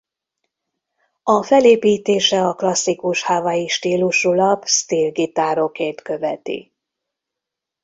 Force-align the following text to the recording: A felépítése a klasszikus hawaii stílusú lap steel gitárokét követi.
A 1.23 1.43
felépítése 1.43 2.47
a 2.47 2.53
klasszikus 2.53 3.23
hawaii 3.23 3.67
stílusú 3.67 4.31
lap 4.33 4.65
steel 4.67 5.11
gitárokét 5.11 6.01
követi. 6.01 6.73